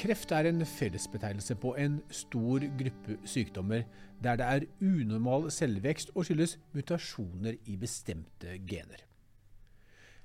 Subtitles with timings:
[0.00, 3.82] Kreft er en fellesbetegnelse på en stor gruppe sykdommer
[4.24, 9.02] der det er unormal selvvekst og skyldes mutasjoner i bestemte gener.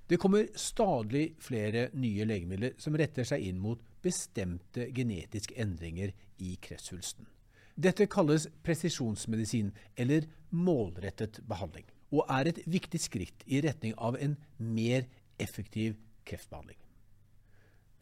[0.10, 6.54] Det kommer stadig flere nye legemidler som retter seg inn mot bestemte genetiske endringer i
[6.62, 7.28] kreftsvulsten.
[7.76, 11.84] Dette kalles presisjonsmedisin, eller målrettet behandling,
[12.16, 16.80] og er et viktig skritt i retning av en mer effektiv kreftbehandling.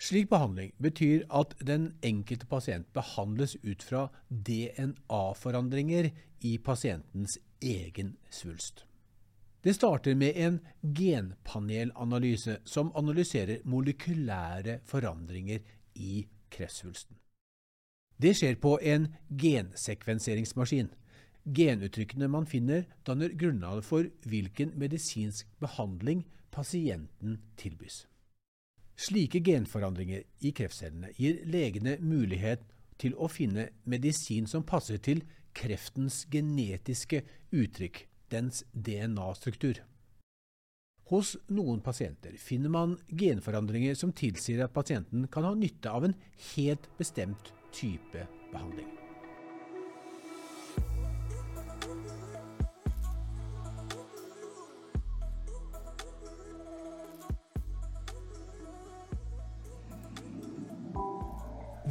[0.03, 6.09] Slik behandling betyr at den enkelte pasient behandles ut fra DNA-forandringer
[6.43, 8.83] i pasientens egen svulst.
[9.63, 15.63] Det starter med en genpanelanalyse som analyserer molekylære forandringer
[15.95, 17.15] i kreftsvulsten.
[18.19, 20.91] Det skjer på en gensekvenseringsmaskin.
[21.47, 28.03] Genuttrykkene man finner, danner grunnlaget for hvilken medisinsk behandling pasienten tilbys.
[28.95, 32.61] Slike genforandringer i kreftcellene gir legene mulighet
[33.01, 35.23] til å finne medisin som passer til
[35.57, 39.81] kreftens genetiske uttrykk dens DNA-struktur.
[41.11, 46.17] Hos noen pasienter finner man genforandringer som tilsier at pasienten kan ha nytte av en
[46.53, 49.02] helt bestemt type behandling.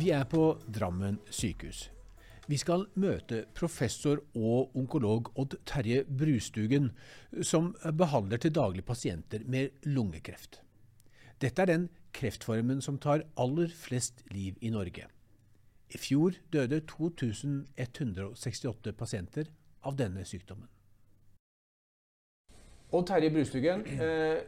[0.02, 1.84] Vi er på Drammen sykehus.
[2.50, 6.88] Vi skal møte professor og onkolog Odd Terje Brustugen,
[7.38, 10.58] som behandler til daglig pasienter med lungekreft.
[11.38, 11.84] Dette er den
[12.18, 15.06] kreftformen som tar aller flest liv i Norge.
[15.94, 19.54] I fjor døde 2168 pasienter
[19.86, 20.66] av denne sykdommen.
[22.90, 24.42] Odd Terje Brustugen, eh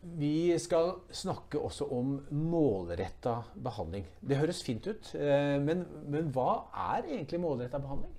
[0.00, 4.06] vi skal snakke også om målretta behandling.
[4.20, 8.12] Det høres fint ut, eh, men, men hva er egentlig målretta behandling?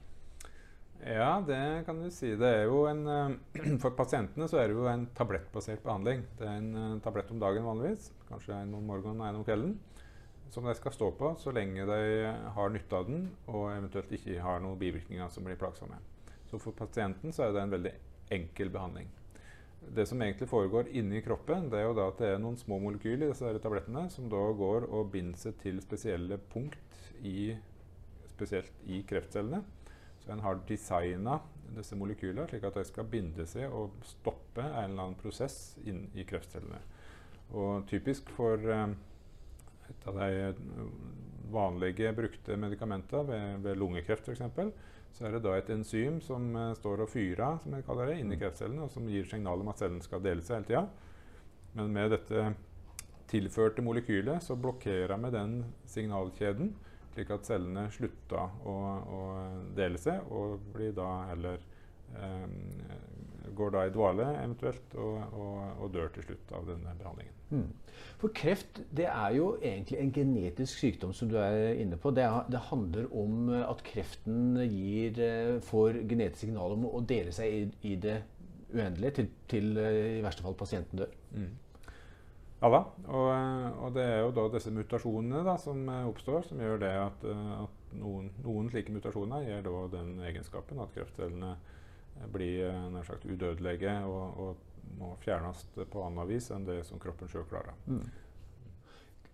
[1.06, 2.34] Ja, det kan du si.
[2.36, 6.26] Det er jo en, eh, for pasientene så er det jo en tablettbasert behandling.
[6.40, 9.48] Det er en eh, tablett om dagen vanligvis, kanskje en om morgenen og en om
[9.48, 9.78] kvelden,
[10.52, 14.42] som de skal stå på så lenge de har nytte av den og eventuelt ikke
[14.44, 16.00] har noen bivirkninger som blir plagsomme.
[16.48, 17.96] Så for pasienten så er det en veldig
[18.38, 19.10] enkel behandling
[19.82, 22.80] det som egentlig foregår inni kroppen, det er jo da at det er noen små
[22.82, 26.78] molekyler i disse tablettene som da går og binder seg til spesielle punkt
[27.26, 27.54] i,
[28.34, 29.64] spesielt i kreftcellene.
[30.22, 31.40] Så en har designa
[31.76, 36.06] disse molekylene slik at de skal binde seg og stoppe en eller annen prosess inn
[36.18, 36.80] i kreftcellene.
[37.56, 38.96] Og typisk for eh,
[39.88, 40.56] et av de
[41.52, 44.44] vanlige brukte medikamentene ved, ved lungekreft f.eks
[45.18, 48.20] så er det da et enzym som uh, står og fyrer som jeg kaller det,
[48.22, 48.42] inni mm.
[48.44, 50.84] kreftcellene, og som gir signal om at cellen skal dele seg hele tida.
[51.78, 52.44] Men med dette
[53.32, 55.58] tilførte molekylet så blokkerer vi den
[55.90, 56.72] signalkjeden,
[57.16, 58.76] slik at cellene slutter å,
[59.18, 59.22] å
[59.78, 61.66] dele seg, og blir da heller
[62.14, 62.54] um,
[63.58, 67.37] går da i dvale eventuelt, og, og, og, dør til slutt av denne behandlingen.
[67.50, 67.68] Mm.
[68.22, 72.12] For kreft det er jo egentlig en genetisk sykdom, som du er inne på.
[72.12, 77.54] Det, det handler om at kreften gir, eh, får genetisk signal om å dele seg
[77.54, 78.18] i, i det
[78.74, 81.16] uendelige, til, til, eh, i verste fall pasienten dør.
[81.38, 81.56] Mm.
[82.58, 83.28] Ja da, og,
[83.86, 87.26] og, det er jo da disse mutasjonene da, som oppstår, som gjør det at,
[87.62, 91.54] at noen, noen, slike mutasjoner gir da den egenskapen at kreftcellene
[92.34, 94.64] blir eh, nær sagt udødelige og, og,
[94.98, 97.76] må fjernes på annet vis enn det som kroppen sjøl klarer.
[97.88, 98.06] Mm.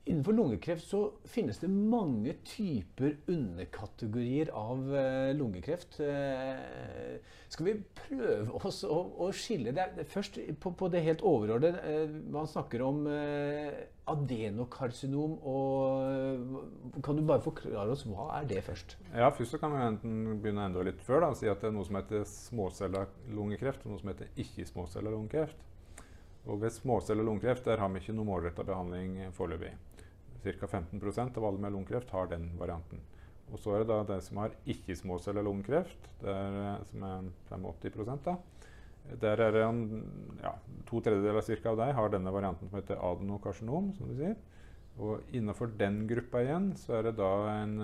[0.05, 0.99] Innenfor lungekreft så
[1.31, 5.95] finnes det mange typer underkategorier av uh, lungekreft.
[6.03, 10.03] Uh, skal vi prøve oss å, skille det?
[10.11, 11.79] Først på, det helt overordnede.
[11.87, 13.07] Uh, man snakker om
[14.11, 15.37] adenokarsinom.
[15.47, 18.97] Og, kan du bare forklare oss hva er det først?
[19.15, 21.23] Ja, Først kan vi enten begynne enda litt før.
[21.23, 24.35] da, og si at det er noe som heter småcella lungekreft og noe som heter
[24.35, 25.63] ikke-småcella lungekreft.
[26.43, 29.71] Og ved småcella lungekreft har vi ikke noe målretta behandling foreløpig
[30.43, 30.67] ca.
[30.67, 33.01] 15% av alle med lungekreft har den varianten.
[33.51, 36.07] Og så er det da de som har ikke-småcelle lungekreft,
[36.89, 38.37] som er 85 da.
[39.19, 39.63] Der er det
[40.41, 40.53] ja,
[40.87, 43.91] To tredjedeler cirka av deg har denne varianten som heter adenokarsinom.
[43.97, 44.37] som du sier.
[45.01, 47.31] Og innenfor den gruppa igjen så er det da,
[47.63, 47.79] en,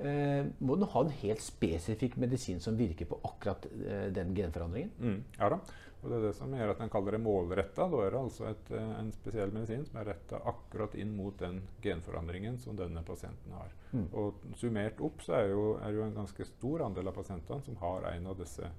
[0.00, 4.92] eh, må den ha en helt spesifikk medisin som virker på akkurat eh, den genforandringen?
[5.00, 5.60] Mm, ja da.
[6.00, 7.86] Og Det er det som gjør at en kaller det målretta.
[7.92, 11.36] Da er det altså et, eh, en spesiell medisin som er retta akkurat inn mot
[11.38, 13.74] den genforandringen som denne pasienten har.
[13.92, 14.06] Mm.
[14.12, 17.76] Og Summert opp så er jo, er jo en ganske stor andel av pasientene som
[17.82, 18.70] har en av disse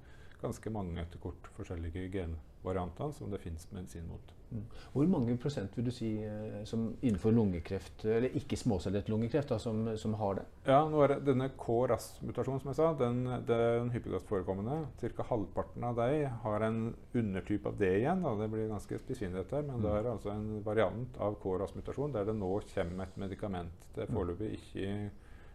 [0.42, 4.34] ganske mange etter kort forskjellige genvariantene som det fins medisin mot.
[4.52, 4.64] Mm.
[4.92, 9.60] Hvor mange prosent vil du si eh, som innenfor lungekreft, eller ikke småcellet lungekreft, da,
[9.64, 10.46] som, som, har det?
[10.68, 14.82] Ja, nå er det Denne KRAS-mutasjonen som jeg sa, den, den hyppigst forekommende.
[15.00, 15.28] Ca.
[15.30, 16.82] halvparten av dem har en
[17.16, 18.26] undertype av det igjen.
[18.26, 18.36] Da.
[18.42, 19.86] Det blir ganske spissfindighet her, men mm.
[19.88, 23.92] det er altså en variant av KRAS-mutasjon der det nå kommer et medikament.
[23.96, 24.18] Det er mm.
[24.20, 24.90] foreløpig ikke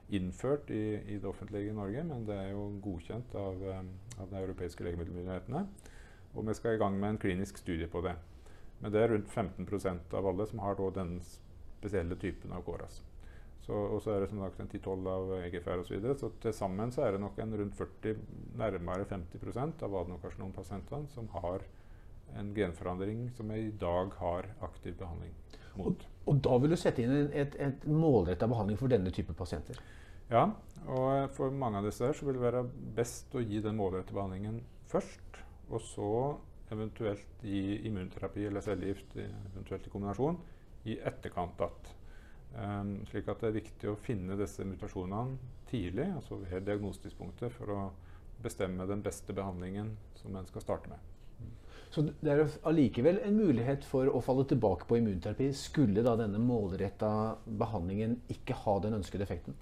[0.09, 3.91] innført i, i, det offentlige i Norge, men det er jo godkjent av, um,
[4.23, 5.65] av de europeiske legemiddelmyndighetene.
[6.37, 8.15] Og vi skal i gang med en klinisk studie på det.
[8.81, 13.01] Men det er rundt 15% av alle som har den spesielle typen av KORAS.
[13.67, 15.89] Og så er det som sagt en 10-12 av EGFR osv.
[15.89, 16.15] Så, videre.
[16.19, 18.21] så til sammen så er det nok en rundt 40,
[18.61, 21.65] nærmere 50% av adenokarsinompasientene som har
[22.37, 25.35] en genforandring som jeg i dag har aktiv behandling
[25.77, 26.03] mot.
[26.25, 29.37] Og, og da vil du sette inn en, et, et målretta behandling for denne type
[29.37, 29.79] pasienter?
[30.31, 30.49] Ja,
[30.91, 32.65] og for mange av disse her så vil det være
[32.97, 34.59] best å gi den målrette behandlingen
[34.91, 35.43] først.
[35.71, 36.11] Og så
[36.75, 40.39] eventuelt gi immunterapi eller cellegift, eventuelt i kombinasjon,
[40.87, 41.95] i etterkant att.
[42.57, 45.37] Um, slik at det er viktig å finne disse mutasjonene
[45.69, 47.81] tidlig, altså ved diagnosestidspunktet, for å
[48.43, 51.16] bestemme den beste behandlingen som en skal starte med.
[51.95, 56.41] Så det er allikevel en mulighet for å falle tilbake på immunterapi, skulle da denne
[56.43, 57.11] målretta
[57.47, 59.57] behandlingen ikke ha den ønskede effekten?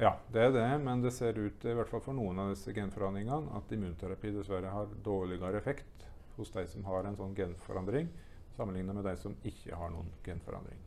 [0.00, 2.72] Ja, det er det, men det ser ut i hvert fall for noen av disse
[2.74, 6.06] genforandringene at immunterapi dessverre har dårligere effekt
[6.38, 8.08] hos de som har en sånn genforandring,
[8.56, 10.80] sammenlignet med de som ikke har noen genforandring.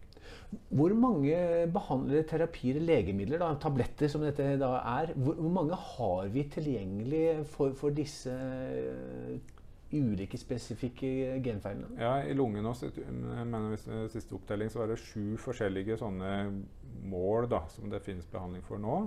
[0.74, 1.36] Hvor mange
[1.74, 7.76] behandlere, terapier, legemidler, da, tabletter som dette da er, hvor, mange har vi tilgjengelig for,
[7.78, 8.34] for disse
[10.02, 11.96] ulike spesifikke genfeilene?
[12.02, 16.32] Ja, I lungen også, mener hvis det siste opptelling så var det sju forskjellige sånne
[17.10, 19.04] mål da, som det finnes behandling for nå.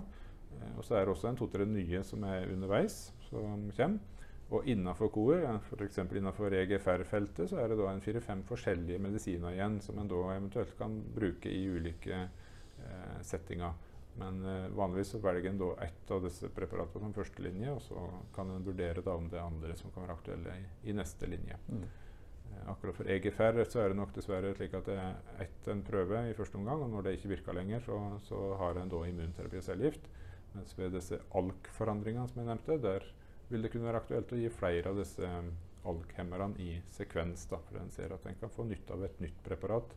[0.48, 4.16] Uh, og så er det også en to-tre nye som er underveis, som kommer.
[4.48, 5.98] Og innenfor KOR, f.eks.
[6.16, 10.72] innenfor EGFR-feltet, så er det da en fire-fem forskjellige medisiner igjen som en da eventuelt
[10.78, 13.76] kan bruke i ulike eh, settinger.
[14.18, 17.82] Men eh, vanligvis så velger en da ett av disse preparatene som første linje, og
[17.84, 21.28] så kan en vurdere om det er andre som kan være aktuelle i, i neste
[21.30, 21.58] linje.
[21.68, 21.84] Mm.
[22.52, 25.84] Eh, akkurat for EGFR så er det nok dessverre slik at det er ett en
[25.86, 29.04] prøve i første omgang, og når det ikke virker lenger, så, så har en da
[29.06, 30.10] immunterapi og cellegift.
[30.56, 33.06] Mens ved disse ALK-forandringene som jeg nevnte, der
[33.48, 35.30] vil det kunne være aktuelt å gi flere av disse
[35.88, 37.46] ALK-hemmerne i sekvens.
[37.50, 39.94] Da, for en ser at en kan få nytte av et nytt preparat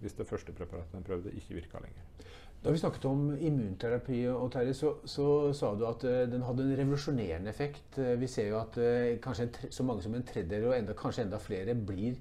[0.00, 2.28] hvis det første preparatet en prøvde, ikke virka lenger.
[2.60, 5.26] Da vi snakket om immunterapi, og Terje, så, så,
[5.56, 7.96] sa du at uh, den hadde en revolusjonerende effekt.
[7.96, 11.24] Uh, vi ser jo at uh, kanskje så mange som en tredjedel, og enda, kanskje
[11.24, 12.20] enda flere, blir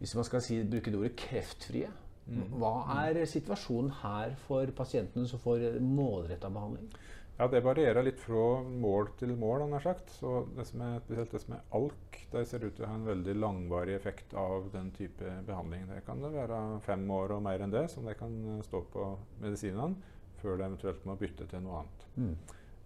[0.00, 1.88] hvis man skal si, bruke det ordet kreftfrie.
[2.26, 2.44] Mm.
[2.60, 2.74] Hva
[3.06, 6.92] er situasjonen her for pasientene som får målretta behandling?
[7.40, 9.60] Ja, Det varierer litt fra mål til mål.
[9.60, 10.10] han har sagt.
[10.12, 12.96] Så det som er, Spesielt det som er ALK, det ser ut til å ha
[12.98, 15.86] en veldig langvarig effekt av den type behandling.
[15.88, 18.82] Det kan det være fem år og mer enn det som det kan eh, stå
[18.92, 19.06] på
[19.40, 19.96] medisinene
[20.42, 22.04] før det eventuelt må bytte til noe annet.
[22.16, 22.36] Mm.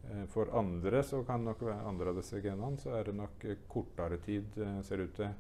[0.04, 4.20] Eh, for andre så kan nok andre av disse genene så er det nok kortere
[4.23, 5.34] tid, eh, ser ut til,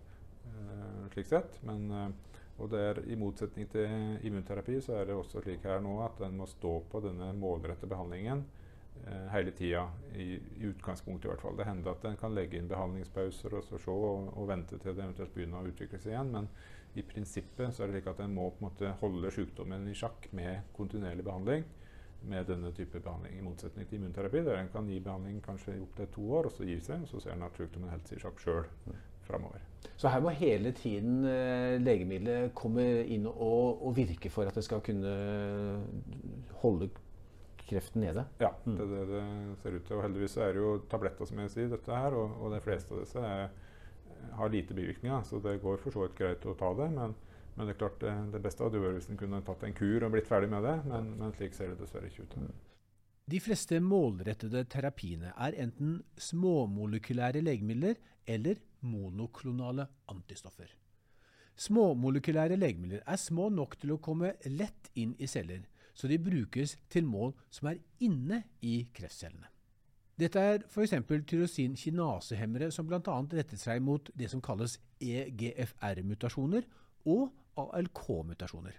[1.14, 1.62] slik sett.
[1.62, 2.14] Men
[2.58, 6.20] Og det er, I motsetning til immunterapi så er det også slik her nå at
[6.22, 8.63] en må stå på denne målrette behandlingen eh,
[9.32, 9.88] hele tida.
[10.14, 11.56] I, I utgangspunktet i hvert fall.
[11.58, 14.94] Det hender at en kan legge inn behandlingspauser og så se og, og, vente til
[14.94, 16.32] det eventuelt begynner å utvikle seg igjen.
[16.34, 16.50] Men
[16.94, 19.96] i prinsippet så er det slik at en må på en måte holde sykdommen i
[19.98, 21.66] sjakk med kontinuerlig behandling
[22.28, 26.08] med denne type behandling, i motsetning til immunterapi, der en kan gi behandling kanskje opptil
[26.14, 28.24] to år, og så gir seg, og så ser en at sykdommen holder seg i
[28.24, 28.64] sjakk sjøl
[29.24, 29.64] framover.
[30.00, 34.64] Så her må hele tiden eh, legemiddelet komme inn og, og, virke for at det
[34.64, 35.12] skal kunne
[36.62, 36.88] holde
[37.68, 38.26] kreften nede?
[38.42, 38.78] Ja, mm.
[38.78, 39.98] det er det det ser ut til.
[39.98, 42.94] Og heldigvis er det jo tabletter, som jeg sier, dette her, og, og de fleste
[42.94, 43.46] av disse er,
[44.38, 46.90] har lite bivirkninger, så det går for så vidt greit å ta det.
[46.96, 47.16] men
[47.54, 50.02] men det er klart, det, det beste hadde vært hvis en kunne tatt en kur
[50.02, 52.38] og blitt ferdig med det, men, men slik ser det dessverre ikke ut.
[52.42, 52.54] Mm.
[53.30, 60.74] De fleste målrettede terapiene er enten småmolekylære legemidler eller monoklonale antistoffer.
[61.56, 65.62] Småmolekylære legemidler er små nok til å komme lett inn i celler,
[65.94, 69.50] så de brukes til mål som er inne i kreftcellene.
[70.18, 70.94] Dette er f.eks.
[71.26, 73.00] tyrosin kinasehemmere som bl.a.
[73.00, 76.66] rettet seg mot det som kalles EGFR-mutasjoner,
[77.10, 78.76] og ALK-mutasjoner.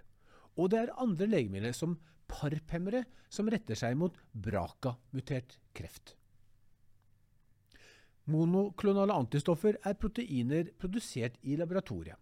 [0.56, 6.16] Og det er andre legemidler, som PARP-hemmere som retter seg mot BRCA-mutert kreft.
[8.26, 12.18] Monoklonale antistoffer er proteiner produsert i laboratoriet.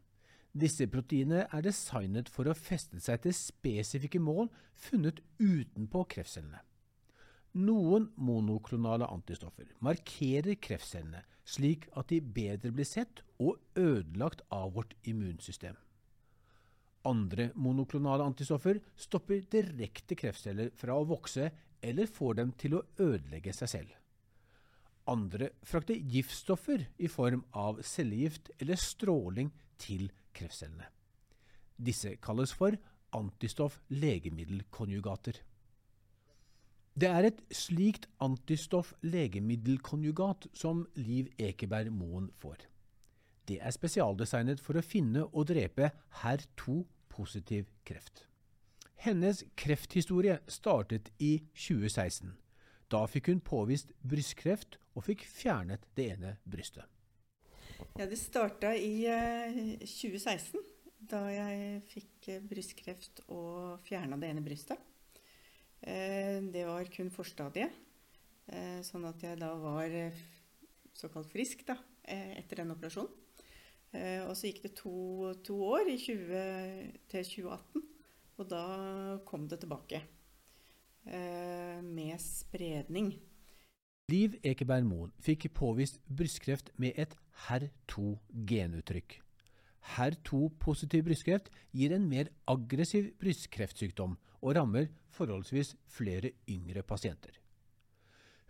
[0.55, 4.47] Disse proteinene er designet for å feste seg til spesifikke mål
[4.87, 6.61] funnet utenpå kreftcellene.
[7.55, 14.95] Noen monoklonale antistoffer markerer kreftcellene slik at de bedre blir sett og ødelagt av vårt
[15.11, 15.77] immunsystem.
[17.05, 21.51] Andre monoklonale antistoffer stopper direkte kreftceller fra å vokse
[21.85, 23.93] eller får dem til å ødelegge seg selv.
[25.11, 29.51] Andre frakter giftstoffer i form av cellegift eller stråling
[29.83, 30.91] til kreftcellene.
[31.79, 32.71] Disse kalles for
[33.15, 35.35] antistoff-legemiddelkonjugater.
[36.95, 42.57] Det er et slikt antistoff-legemiddelkonjugat som Liv Ekeberg Moen får.
[43.49, 45.91] Det er spesialdesignet for å finne og drepe
[46.23, 48.27] HER2-positiv kreft.
[49.05, 52.37] Hennes krefthistorie startet i 2016.
[52.89, 56.94] Da fikk hun påvist brystkreft og fikk fjernet det ene brystet.
[57.99, 60.61] Ja, Det starta i uh, eh, 2016,
[61.11, 64.81] da jeg fikk uh, brystkreft og fjerna det ene brystet.
[65.85, 67.83] Uh, det var kun forstadiet,
[68.85, 69.95] sånn at jeg da var
[70.93, 73.23] såkalt frisk da, etter den operasjonen.
[73.95, 77.85] Eh, og så gikk det to, to år, i 20, til 2018,
[78.43, 78.65] og da
[79.29, 80.03] kom det tilbake.
[81.07, 83.13] Eh, med spredning.
[84.11, 87.15] Liv Ekeberg Moen fikk påvist brystkreft med et
[87.47, 89.21] HER2-genuttrykk.
[89.95, 97.37] HER2-positiv brystkreft gir en mer aggressiv brystkreftsykdom og rammer forholdsvis flere yngre pasienter.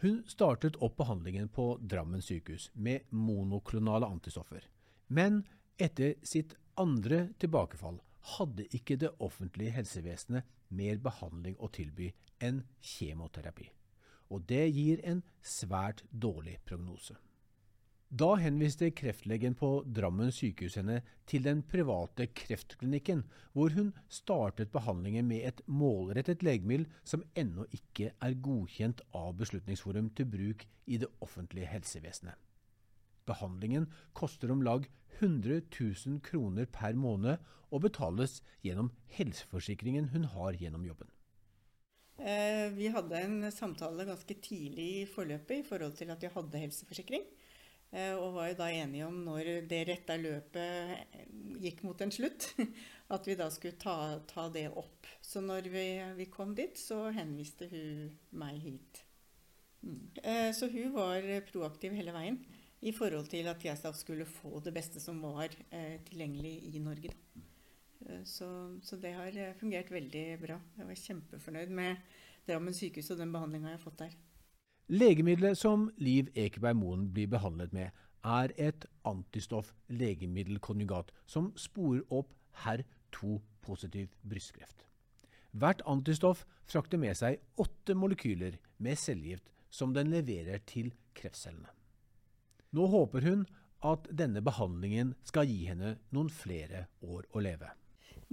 [0.03, 4.65] Hun startet opp behandlingen på Drammen sykehus med monoklonale antistoffer.
[5.09, 5.45] Men
[5.81, 8.01] etter sitt andre tilbakefall
[8.35, 12.11] hadde ikke det offentlige helsevesenet mer behandling å tilby
[12.43, 13.69] enn kjemoterapi.
[14.33, 17.17] Og det gir en svært dårlig prognose.
[18.15, 23.25] Da henviste kreftlegen på Drammen sykehus henne til den private kreftklinikken,
[23.57, 30.13] hvor hun startet behandlingen med et målrettet legemiddel som ennå ikke er godkjent av Beslutningsforum
[30.15, 32.39] til bruk i det offentlige helsevesenet.
[33.27, 34.87] Behandlingen koster om lag
[35.19, 37.43] 100 000 kroner per måned
[37.73, 41.11] og betales gjennom helseforsikringen hun har gjennom jobben.
[42.23, 46.63] Eh, vi hadde en samtale ganske tidlig i forløpet i forhold til at jeg hadde
[46.63, 47.27] helseforsikring.
[47.95, 51.21] Eh, og var jo da enige om når det rette løpet
[51.63, 52.49] gikk mot en slutt,
[53.15, 55.07] at vi da skulle ta, ta det opp.
[55.23, 55.87] Så når vi,
[56.19, 58.11] vi, kom dit, så henviste hun
[58.41, 59.05] meg hit.
[59.85, 60.01] Mm.
[60.25, 62.41] Eh, så hun var proaktiv hele veien
[62.85, 67.15] i forhold til at jeg skulle få det beste som var eh, tilgjengelig i Norge.
[68.29, 68.47] Så,
[68.85, 70.59] så, det har fungert veldig bra.
[70.77, 72.03] Jeg var kjempefornøyd med
[72.45, 74.17] Drammen sykehus og den behandlinga jeg har fått der.
[74.93, 77.89] Legemiddelet som Liv Ekeberg Moen blir behandlet med,
[78.25, 84.85] er et antistoff-legemiddelkonjugat som sporer opp HER2-positiv brystkreft.
[85.53, 91.73] Hvert antistoff frakter med seg åtte molekyler med cellegift som den leverer til kreftcellene.
[92.77, 93.47] Nå håper hun
[93.85, 97.73] at denne behandlingen skal gi henne noen flere år å leve.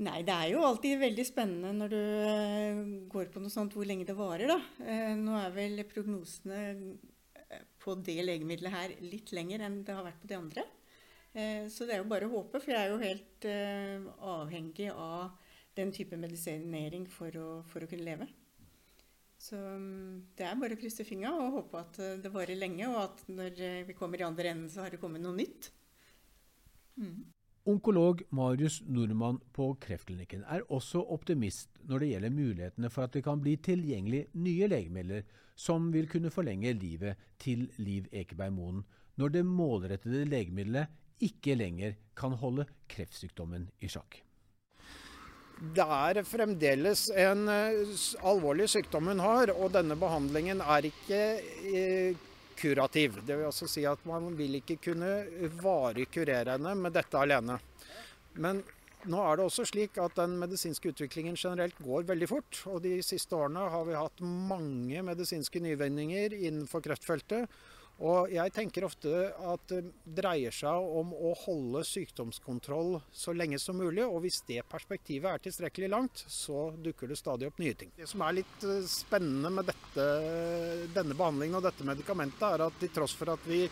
[0.01, 2.79] Nei, det er jo alltid veldig spennende når du eh,
[3.11, 4.57] går på noe sånt, hvor lenge det varer, da.
[4.81, 6.61] Eh, nå er vel prognosene
[7.37, 10.67] eh, på det legemiddelet her litt lenger enn det har vært på de andre.
[11.31, 13.45] Så det er jo bare å håpe, for jeg er jo helt
[14.27, 15.29] avhengig av
[15.79, 18.27] den type medisinering for å, for å kunne leve.
[19.39, 22.99] Så mm, det er bare å krysse fingra og håpe at det varer lenge, og
[23.05, 25.71] at når vi kommer i andre enden, så har det kommet noe nytt.
[26.99, 27.30] Mm.
[27.69, 33.21] Onkolog Marius Nordmann på Kreftklinikken er også optimist når det gjelder mulighetene for at det
[33.27, 38.81] kan bli tilgjengelig nye legemidler som vil kunne forlenge livet til Liv Ekeberg Moen,
[39.21, 40.89] når det målrettede legemiddelet
[41.21, 44.23] ikke lenger kan holde kreftsykdommen i sjakk.
[45.61, 47.93] Det er fremdeles en uh,
[48.25, 51.21] alvorlig sykdom hun har, og denne behandlingen er ikke
[51.69, 52.30] uh,
[52.61, 53.17] kurativ.
[53.25, 55.09] Det vil også si at man vil ikke kunne
[55.63, 57.57] varig kurere henne med dette alene.
[58.39, 58.61] Men
[59.09, 62.61] nå er det også slik at den medisinske utviklingen generelt går veldig fort.
[62.69, 67.49] Og de siste årene har vi hatt mange medisinske nyvinninger innenfor kreftfeltet.
[68.01, 69.11] Og jeg tenker ofte
[69.45, 69.83] at det
[70.17, 74.01] dreier seg om å holde sykdomskontroll så lenge som mulig.
[74.07, 77.91] Og hvis det perspektivet er tilstrekkelig langt, så dukker det stadig opp nye ting.
[77.97, 80.07] Det som er litt eh, spennende med dette,
[80.95, 83.67] denne behandlingen og dette medikamentet, er at til tross for at vi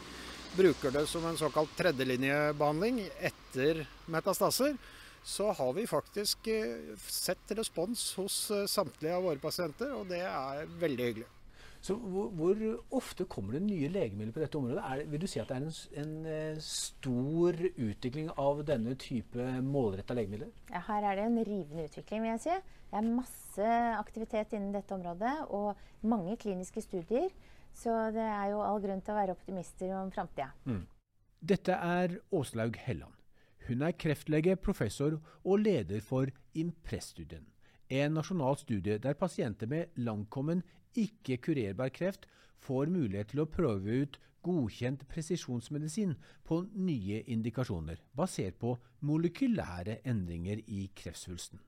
[0.53, 3.81] bruker det som en såkalt tredjelinjebehandling etter
[4.13, 4.77] metastaser,
[5.25, 10.21] så har vi faktisk eh, sett respons hos eh, samtlige av våre pasienter, og det
[10.21, 11.29] er veldig hyggelig.
[11.81, 12.59] Så hvor, hvor,
[12.91, 14.83] ofte kommer det nye legemidler på dette området?
[14.83, 19.45] Er, vil du si at det er en, en, eh, stor utvikling av denne type
[19.63, 20.51] målretta legemidler?
[20.73, 22.57] Ja, her er det en rivende utvikling, vil jeg si.
[22.89, 27.29] Det er masse aktivitet innen dette området og mange kliniske studier.
[27.75, 30.49] Så det er jo all grunn til å være optimister om framtida.
[30.67, 30.83] Mm.
[31.39, 33.15] Dette er Åslaug Helland.
[33.69, 37.45] Hun er kreftlege, professor og leder for Impress-studien.
[37.89, 40.63] En nasjonal studie der pasienter med langkommen
[40.97, 42.27] ikke-kurerbar kreft
[42.59, 46.13] får mulighet til å prøve ut godkjent presisjonsmedisin
[46.47, 51.59] på nye indikasjoner, basert på molekylære endringer i kreftsvulsten.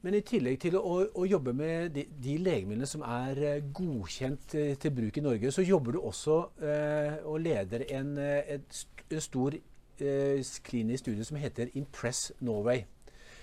[0.00, 4.54] Men i tillegg til å, å jobbe med de, de, legemidlene som er eh, godkjent
[4.56, 8.56] eh, til bruk i Norge, så jobber du også eh, og leder en, eh,
[9.20, 12.86] stor eh, klinisk studie som heter Impress Norway.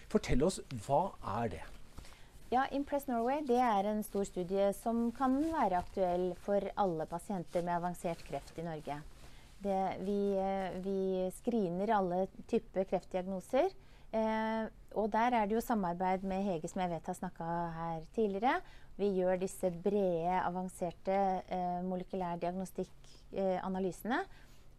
[0.09, 0.57] Fortell oss,
[0.87, 1.03] hva
[1.43, 1.65] er det?
[2.49, 7.61] Ja, Impress Norway det er en stor studie som kan være aktuell for alle pasienter
[7.65, 9.01] med avansert kreft i Norge.
[9.59, 13.67] Det, vi, eh, vi, screener alle typer kreftdiagnoser.
[14.15, 14.63] Eh,
[14.95, 18.61] og der er det jo samarbeid med Hege, som jeg vet har snakka her tidligere.
[18.97, 21.17] Vi gjør disse brede, avanserte
[21.51, 24.19] eh, molekylærdiagnostikkanalysene.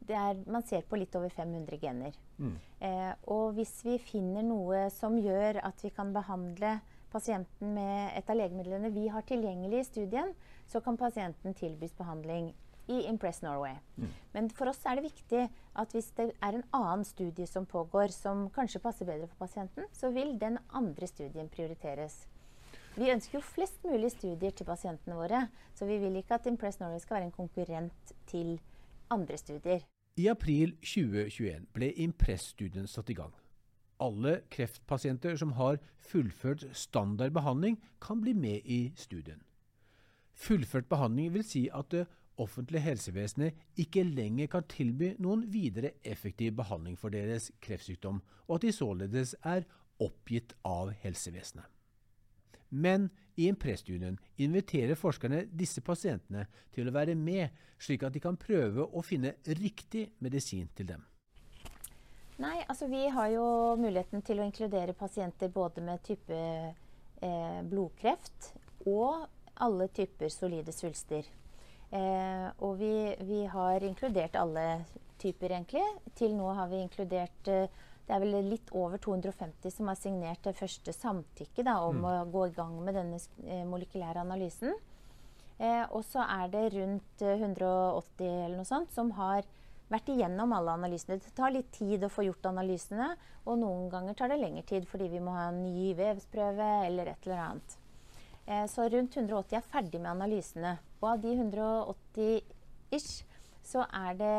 [0.08, 2.12] Eh, man ser på litt over 500 gener.
[2.38, 2.56] Mm.
[2.80, 6.80] Eh, og hvis vi finner noe som gjør at vi kan behandle
[7.12, 10.32] pasienten med et av legemidlene vi har tilgjengelig i studien,
[10.68, 12.52] så kan pasienten tilbys behandling
[12.88, 13.76] i Impress Norway.
[13.96, 14.08] Mm.
[14.32, 18.08] Men for oss er det viktig at hvis det er en annen studie som pågår,
[18.14, 22.22] som kanskje passer bedre for pasienten, så vil den andre studien prioriteres.
[22.98, 25.44] Vi ønsker jo flest mulig studier til pasientene våre,
[25.76, 28.56] så vi vil ikke at Impress Norway skal være en konkurrent til
[29.12, 29.84] andre studier.
[30.18, 33.36] I april 2021 ble Impress-studien satt i gang.
[34.00, 39.42] Alle kreftpasienter som har fullført standard behandling, kan bli med i studien.
[40.38, 42.06] Fullført behandling vil si at det
[42.38, 48.68] offentlige helsevesenet ikke lenger kan tilby noen videre effektiv behandling for deres kreftsykdom, og at
[48.68, 49.66] de således er
[49.98, 51.66] oppgitt av helsevesenet.
[52.70, 53.08] Men
[53.38, 57.48] i Impress-studien inviterer forskerne disse pasientene til å være med,
[57.80, 61.04] slik at de kan prøve å finne riktig medisin til dem.
[62.38, 63.44] Nei, altså vi har jo
[63.80, 68.52] muligheten til å inkludere pasienter både med type eh, blodkreft
[68.86, 69.26] og
[69.58, 71.26] alle typer solide svulster.
[71.90, 72.92] Eh, og vi,
[73.26, 74.84] vi, har inkludert alle
[75.18, 75.82] typer, egentlig.
[76.14, 80.46] Til nå har vi inkludert eh, Det er vel litt over 250 som har signert
[80.46, 82.06] det første samtykket da, om mm.
[82.08, 84.78] å gå i gang med denne eh, molekylære analysen.
[85.58, 89.42] Eh, og så er det rundt 180 eh, eller noe sånt som har
[89.92, 91.18] vært igjennom alle analysene.
[91.22, 93.10] Det tar litt tid å få gjort analysene,
[93.48, 97.12] og noen ganger tar det lengre tid fordi vi må ha en ny vevsprøve eller
[97.12, 97.78] et eller annet.
[98.48, 100.76] Eh, så rundt 180 er ferdig med analysene.
[101.00, 102.40] Og av de 180
[102.96, 103.24] ish,
[103.68, 104.36] så er det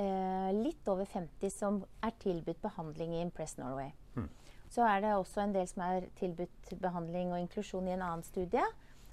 [0.00, 3.92] eh, litt over 50 som er tilbudt behandling i Impress Norway.
[4.16, 4.30] Mm.
[4.72, 8.24] Så er det også en del som er tilbudt behandling og inklusjon i en annen
[8.24, 8.64] studie.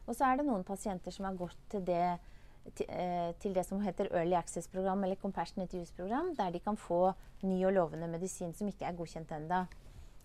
[0.07, 2.17] Og så er det noen pasienter som har gått til det
[2.71, 7.11] til det som heter Early Access-program eller Compassionate Use-program, der de kan få
[7.43, 9.65] ny og lovende medisin som ikke er godkjent enda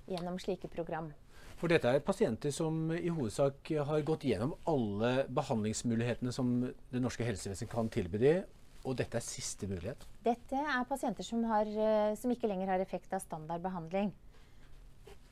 [0.09, 1.11] gjennom slike program.
[1.59, 7.27] For dette er pasienter som i hovedsak har gått gjennom alle behandlingsmulighetene som det norske
[7.27, 8.47] helsevesenet kan tilby dem,
[8.87, 10.05] Og dette er siste mulighet?
[10.25, 14.13] Dette er pasienter som, har, eh, som ikke lenger har effekt av standard behandling.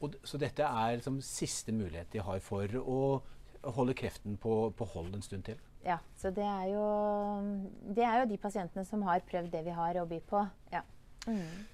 [0.03, 2.99] Og, så dette er liksom siste mulighet de har for å
[3.77, 5.63] holde kreften på, på hold en stund til?
[5.87, 6.85] Ja, så det er, jo,
[7.95, 10.43] det er jo de pasientene som har prøvd det vi har å by på.
[10.73, 10.83] Ja.
[11.29, 11.67] Mm.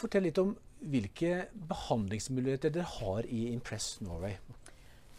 [0.00, 4.34] Fortell litt om hvilke behandlingsmuligheter dere har i Impress Norway.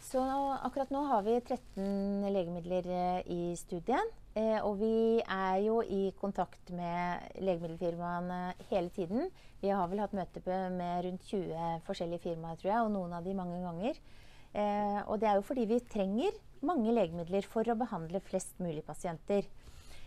[0.04, 0.20] Så
[0.60, 4.12] akkurat nå har vi 13 legemidler eh, i studien.
[4.36, 9.30] Eh, og vi er jo i kontakt med legemiddelfirmaene hele tiden.
[9.62, 10.42] Vi har vel hatt møte
[10.74, 14.02] med rundt 20 forskjellige firmaer, tror jeg, og noen av de mange ganger.
[14.54, 18.84] Eh, og det er jo fordi vi trenger mange legemidler for å behandle flest mulig
[18.86, 19.46] pasienter.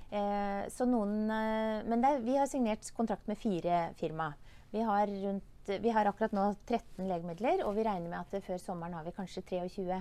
[0.08, 4.30] Noen, men er, vi har signert kontrakt med fire firma.
[4.72, 8.60] Vi har rundt vi har akkurat nå 13 legemidler, og vi regner med at før
[8.62, 9.98] sommeren har vi kanskje 23.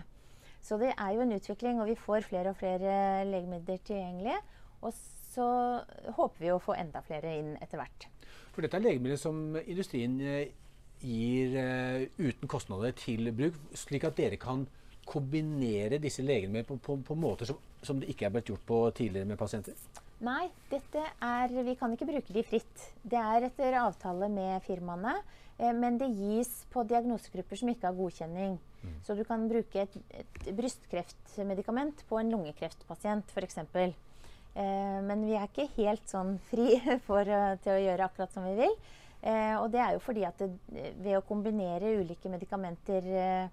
[0.63, 4.37] Så det er jo en utvikling, og vi får flere og flere legemidler tilgjengelig.
[4.87, 4.95] Og
[5.35, 5.49] så
[6.17, 8.09] håper vi å få enda flere inn etter hvert.
[8.55, 10.55] For dette er legemidler som industrien eh,
[11.03, 14.67] gir uh, uten kostnader til bruk, slik at dere kan
[15.07, 18.81] kombinere disse legemidlene på, på, på måter som, som, det ikke er blitt gjort på
[18.97, 19.77] tidligere med pasienter?
[20.27, 22.87] Nei, dette er, vi kan ikke bruke de fritt.
[23.05, 25.19] Det er etter avtale med firmaene.
[25.59, 28.57] Eh, men det gis på diagnosegrupper som ikke har godkjenning.
[28.83, 28.97] Mm.
[29.05, 33.61] Så du kan bruke et, et brystkreftmedikament på en lungekreftpasient f.eks.
[34.57, 36.79] Eh, men vi er ikke helt sånn fri
[37.09, 38.77] for, uh, til å gjøre akkurat som vi vil.
[39.23, 40.51] Eh, og det er jo fordi at det,
[41.03, 43.47] ved å kombinere ulike medikamenter eh,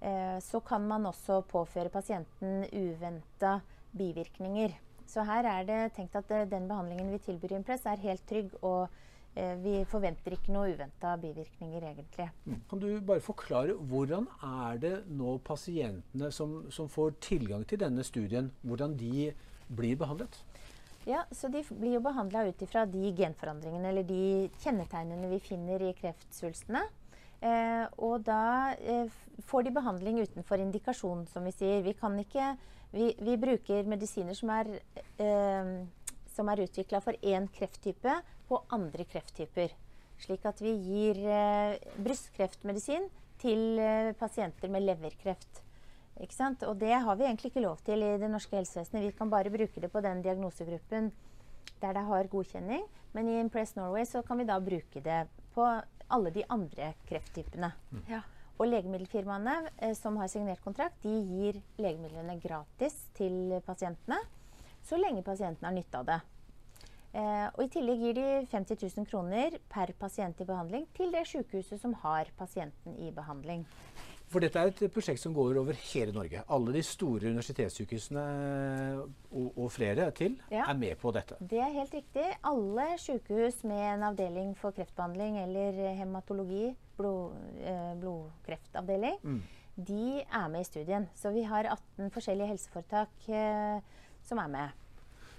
[0.00, 3.58] eh, så kan man også påføre pasienten uventa
[3.98, 4.74] bivirkninger.
[5.08, 8.52] Så her er det tenkt at den behandlingen vi tilbyr i Impress, er helt trygg
[8.60, 8.88] og
[9.38, 12.26] Eh, vi forventer ikke noe uventa bivirkninger, egentlig.
[12.46, 12.60] Mm.
[12.70, 18.02] Kan du bare forklare hvordan er det nå pasientene som, som får tilgang til denne
[18.06, 19.30] studien, hvordan de
[19.68, 20.40] blir behandlet?
[21.08, 25.80] Ja, så De blir jo behandla ut ifra de genforandringene eller de kjennetegnene vi finner
[25.80, 26.82] i kreftsvulstene.
[27.40, 29.08] Eh, og da eh,
[29.48, 31.80] får de behandling utenfor indikasjon, som vi sier.
[31.86, 32.48] Vi, ikke,
[32.92, 34.74] vi, vi bruker medisiner som er
[35.22, 35.72] eh,
[36.38, 38.18] er utvikla for én krefttype
[38.50, 39.72] på andre krefttyper.
[40.20, 43.08] Slik at vi gir eh, brystkreftmedisin
[43.40, 45.62] til eh, pasienter med leverkreft.
[46.68, 49.06] Og det har vi egentlig ikke lov til i det norske helsevesenet.
[49.06, 51.12] Vi kan bare bruke det på den diagnosegruppen
[51.78, 52.86] der det har godkjenning.
[53.12, 55.20] Men i Impress Norway så kan vi da bruke det
[55.54, 55.66] på
[56.10, 57.72] alle de andre krefttypene.
[57.90, 58.02] Mm.
[58.08, 58.22] Ja.
[58.58, 64.18] Og legemiddelfirmaene eh, som har signert kontrakt, de gir legemidlene gratis til pasientene
[64.88, 66.18] så lenge pasienten har nytte av det.
[67.18, 71.24] Eh, og I tillegg gir de 50 000 kroner per pasient i behandling til det
[71.28, 73.64] sykehuset som har pasienten i behandling.
[74.28, 76.42] For dette er et prosjekt som går over hele Norge.
[76.52, 78.24] Alle de store universitetssykehusene
[79.00, 81.38] og, og flere til ja, er med på dette.
[81.40, 82.26] Det er helt riktig.
[82.50, 89.40] Alle sykehus med en avdeling for kreftbehandling eller hematologi, blod, eh, blodkreftavdeling, mm.
[89.88, 91.08] de er med i studien.
[91.16, 93.80] Så vi har 18 forskjellige helseforetak eh,
[94.28, 94.84] som er med.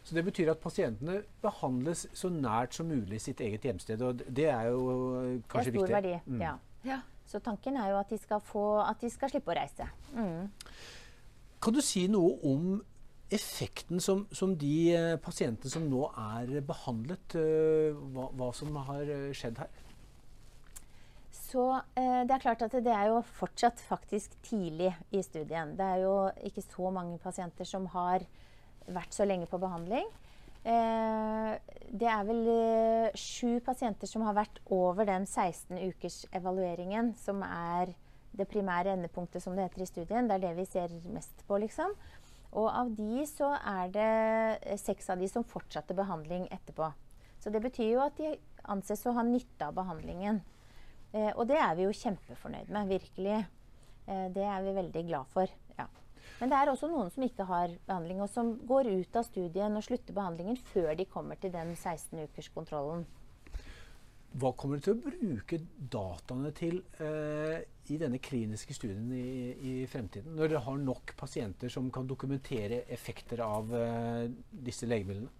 [0.03, 4.01] Så Det betyr at pasientene behandles så nært som mulig sitt eget hjemsted.
[4.01, 4.81] og Det er jo
[5.51, 5.87] kanskje viktig.
[5.87, 6.41] Det er stor verdi, mm.
[6.41, 6.57] ja.
[6.85, 7.01] ja.
[7.29, 9.85] Så tanken er jo at de skal, få, at de skal slippe å reise.
[10.17, 10.49] Mm.
[11.61, 12.79] Kan du si noe om
[13.29, 19.03] effekten som, som de eh, pasientene som nå er behandlet, uh, hva, hva, som har
[19.05, 19.69] eh, skjedd her?
[21.49, 21.65] Så
[21.97, 25.75] eh, Det er klart at det er jo fortsatt faktisk tidlig i studien.
[25.77, 26.15] Det er jo
[26.45, 28.25] ikke så mange pasienter som har
[28.89, 30.09] vært så lenge på behandling.
[30.69, 31.53] Eh,
[31.89, 37.41] det er vel eh, sju pasienter som har vært over den 16 ukers evalueringen, som
[37.45, 37.95] er
[38.37, 40.29] det primære endepunktet, som det heter i studien.
[40.29, 41.95] Det er det vi ser mest på, liksom.
[42.57, 44.09] Og av de så er det
[44.65, 46.91] eh, seks av de som fortsatte behandling etterpå.
[47.39, 48.33] Så det betyr jo at de
[48.69, 50.41] anses å ha nytte av behandlingen.
[51.13, 53.41] Eh, og det er vi jo kjempefornøyd med, virkelig.
[54.09, 55.53] Eh, det er vi veldig glad for.
[56.39, 59.75] Men det er også noen som ikke har behandling, og som går ut av studien
[59.75, 63.03] og slutter behandlingen før de kommer til den 16-ukerskontrollen.
[64.39, 65.57] Hva kommer du til å bruke
[65.91, 70.35] dataene til eh, i denne kliniske studien i, i, fremtiden?
[70.37, 75.33] Når dere har nok pasienter som kan dokumentere effekter av eh, disse legemidlene?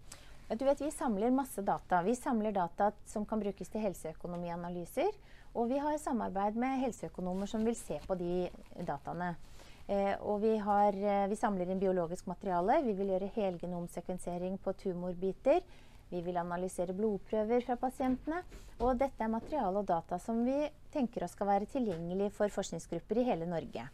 [0.49, 2.01] Du vet, Vi samler masse data.
[2.01, 5.13] Vi samler data som kan brukes til helseøkonomianalyser.
[5.53, 8.49] Og vi har samarbeid med helseøkonomer som vil se på de
[8.87, 9.35] dataene.
[9.89, 12.75] Eh, og vi, har, eh, vi, samler inn biologisk materiale.
[12.85, 15.63] Vi vil gjøre helgenomsekvensering på tumorbiter.
[16.09, 18.43] Vi vil analysere blodprøver fra pasientene.
[18.85, 20.61] Og dette er materiale og data som vi
[20.93, 23.87] tenker oss skal være tilgjengelig for forskningsgrupper i hele Norge.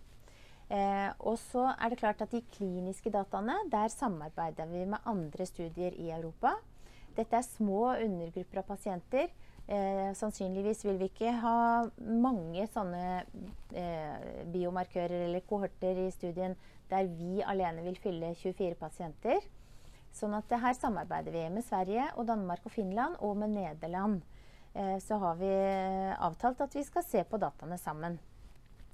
[0.68, 5.46] Eh, og så er det klart at De kliniske dataene der samarbeider vi med andre
[5.46, 6.58] studier i Europa.
[7.16, 9.30] Dette er små undergrupper av pasienter.
[9.66, 11.58] Eh, sannsynligvis vil vi ikke ha
[11.98, 13.24] mange sånne
[13.74, 16.54] eh, biomarkører eller kohorter i studien
[16.92, 19.42] der vi alene vil fylle 24 pasienter.
[20.14, 24.22] Sånn at her samarbeider vi med Sverige og Danmark og Finland og med Nederland.
[24.76, 25.50] Eh, så har vi
[26.30, 28.20] avtalt at vi skal se på dataene sammen.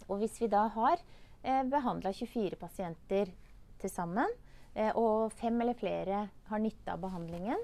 [0.08, 0.98] Og hvis vi da har
[1.44, 3.32] eh, behandla 24 pasienter
[3.82, 4.32] til sammen,
[4.74, 7.60] eh, og fem eller flere har nytte av behandlingen,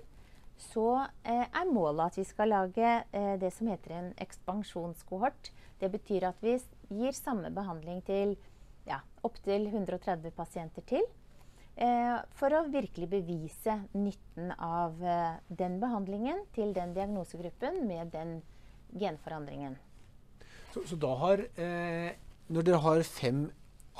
[0.58, 0.88] så
[1.24, 5.52] eh, er målet at vi skal lage eh, det som heter en ekspansjonskohort.
[5.78, 6.58] Det betyr at vi
[6.89, 8.36] gir samme behandling til
[8.88, 11.06] ja, opptil 130 pasienter til.
[11.78, 14.98] Eh, for å virkelig bevise nytten av
[15.48, 18.39] den behandlingen til den diagnosegruppen med den
[18.98, 19.78] genforandringen.
[20.74, 22.12] Så, så da har, eh,
[22.54, 23.48] når dere har fem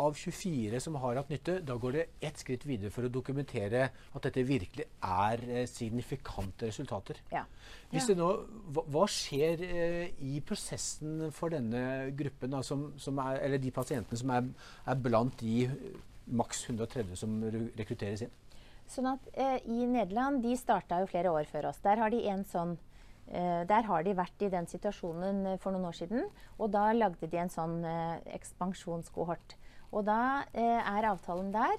[0.04, 3.88] av 24 som har hatt nytte, da går det ett skritt videre for å dokumentere
[3.90, 7.22] at dette virkelig er eh, signifikante resultater.
[7.34, 7.44] Ja.
[7.92, 8.30] Hvis det nå,
[8.76, 13.74] hva, hva skjer eh, i prosessen for denne gruppen, da, som, som er, eller de
[13.74, 14.50] pasientene som er,
[14.86, 17.40] er blant de eh, maks 130 som
[17.80, 18.36] rekrutteres inn?
[18.88, 21.82] Sånn at eh, I Nederland de starta jo flere år før oss.
[21.84, 22.78] Der har de en sånn
[23.28, 26.28] eh, der har de vært i den situasjonen for noen år siden.
[26.62, 27.82] Og da lagde de en sånn
[28.38, 29.58] ekspansjonskohort.
[29.94, 31.78] Og da eh, er avtalen der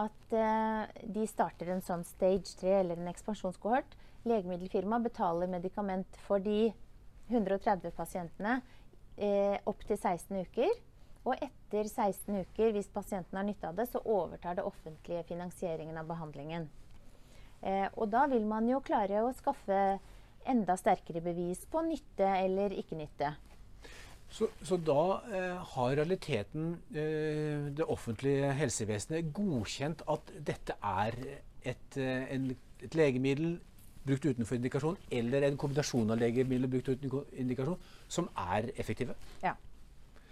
[0.00, 3.94] at eh, de starter en sånn stage 3 eller en ekspansjonskohort.
[4.26, 6.72] Legemiddelfirmaet betaler medikament for de
[7.30, 8.58] 130 pasientene
[9.16, 10.72] eh, opp til 16 uker.
[11.24, 15.96] Og etter 16 uker, hvis pasienten har nytte av det, så overtar det offentlige finansieringen
[15.96, 16.66] av behandlingen.
[17.64, 19.98] Eh, og da vil man jo klare å skaffe
[20.44, 23.30] enda sterkere bevis på nytte eller ikke nytte.
[24.34, 31.14] Så, så da eh, har realiteten eh, det offentlige helsevesenet godkjent at dette er
[31.62, 32.48] et, eh, en,
[32.82, 33.60] et legemiddel
[34.04, 39.14] brukt utenfor indikasjon, eller en kombinasjon av legemidler brukt uten indikasjon, som er effektive?
[39.42, 39.54] Ja.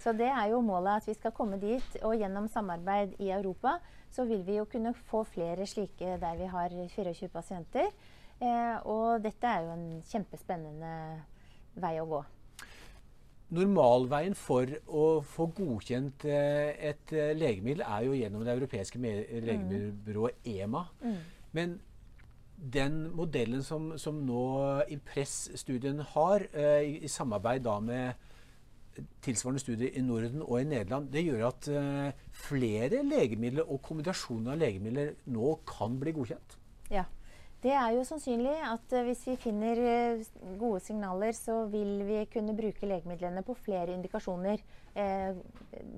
[0.02, 1.96] Så det er jo målet at vi skal komme dit.
[2.02, 3.76] Og gjennom samarbeid i Europa
[4.10, 7.86] så vil vi jo kunne få flere slike der vi har 24 pasienter.
[8.42, 10.94] Eh, og dette er jo en kjempespennende
[11.78, 12.24] vei å gå.
[13.52, 20.48] Normalveien for å få godkjent eh, et eh, legemiddel er jo gjennom det europeiske legemiddelbyrået
[20.54, 20.86] EMA.
[21.52, 21.76] Men
[22.72, 24.42] den modellen som, som nå
[24.94, 28.28] Impress-studien har, eh, i, i samarbeid da med
[29.24, 31.68] tilsvarende studier i Norden og i Nederland, det gjør at
[32.36, 36.58] flere legemidler og kombinasjoner av legemidler nå kan bli godkjent.
[36.92, 37.06] Ja.
[37.62, 40.22] Det er jo sannsynlig at eh, hvis vi finner eh,
[40.58, 44.62] gode signaler, så vil vi kunne bruke legemidlene på flere indikasjoner.
[44.94, 45.36] Eh,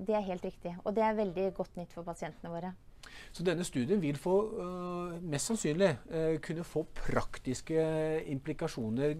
[0.05, 0.75] det er helt riktig.
[0.83, 2.73] Og det er veldig godt nytt for pasientene våre.
[3.33, 4.33] Så denne studien vil få,
[5.21, 5.91] mest sannsynlig
[6.43, 7.83] kunne få praktiske
[8.33, 9.13] implikasjoner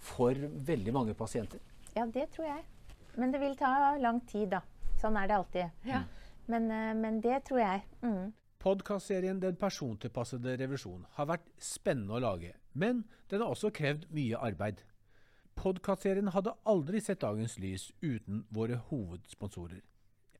[0.00, 0.40] for
[0.70, 1.60] veldig mange pasienter.
[1.92, 2.64] Ja, det tror jeg.
[3.20, 4.62] Men det vil ta lang tid, da.
[5.02, 5.92] Sånn er det alltid.
[6.46, 7.82] Men, eh, men det tror jeg.
[8.02, 8.32] Mm.
[8.62, 14.38] Podkastserien Den persontilpassede revisjon har vært spennende å lage, men den har også krevd mye
[14.38, 14.84] arbeid.
[15.58, 19.80] Podkastserien hadde aldri sett dagens lys uten våre hovedsponsorer.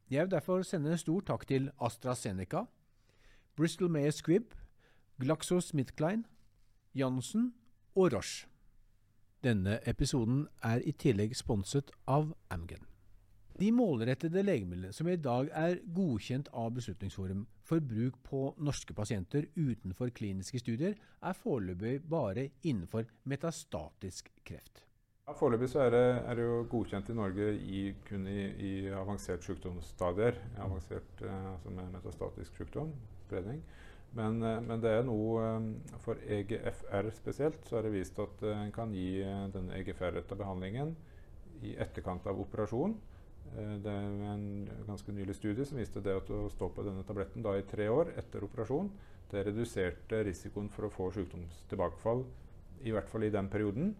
[0.06, 2.62] Jeg vil derfor sende en stor takk til AstraZeneca,
[3.58, 4.54] Bristol Mayer Squibb,
[5.18, 6.22] GlaxoSmithKline,
[6.94, 7.50] Janssen
[7.96, 8.46] og Roche.
[9.42, 12.91] Denne episoden er i tillegg sponset av Amgen.
[13.60, 19.50] De målrettede legemidlene som i dag er godkjent av Beslutningsforum for bruk på norske pasienter
[19.56, 24.86] utenfor kliniske studier, er foreløpig bare innenfor metastatisk kreft.
[25.26, 30.40] Ja, Foreløpig er er det jo godkjent i Norge i, kun i, i avansert sykdomsstadier.
[30.58, 32.90] Avansert eh, altså med metastatisk sykdom,
[33.26, 33.62] spredning.
[34.18, 35.68] Men, eh, men det er noe eh,
[36.02, 39.22] for EGFR spesielt, så er det vist at en kan gi
[39.54, 40.96] den EGFR-retta behandlingen
[41.62, 42.98] i etterkant av operasjon.
[43.56, 47.04] Eh, Det er en ganske nylig studie som viste det at å stå på denne
[47.04, 48.90] tabletten i tre år etter operasjon,
[49.30, 52.24] det reduserte risikoen for å få sykdomstilbakefall,
[52.84, 53.96] i hvert fall i den perioden.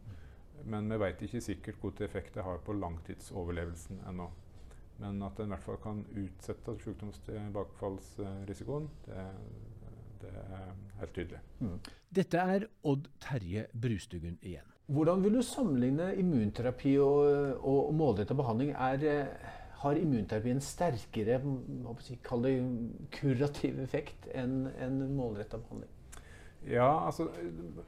[0.65, 4.31] Men vi vet ikke sikkert hvilken effekt det har på langtidsoverlevelsen ennå.
[4.99, 9.17] Men at den i hvert fall kan utsette sykdomstilbakefallsrisikoen, det,
[10.23, 11.41] det er helt tydelig.
[12.15, 14.72] Dette er Odd Terje Brustuggen igjen.
[14.87, 18.73] Hvordan vil du sammenligne immunterapi og, og målrettet behandling?
[18.75, 19.51] Er, eh,
[19.83, 21.39] har immunterapi en sterkere
[22.03, 22.53] si, det
[23.15, 25.91] kurativ effekt enn en målrettet behandling?
[26.63, 27.27] Ja, altså